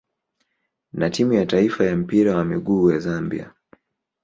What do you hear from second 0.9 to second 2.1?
na timu ya taifa ya